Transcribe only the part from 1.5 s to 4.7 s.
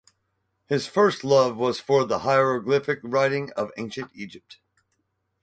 was for the hieroglyphic writing of ancient Egypt.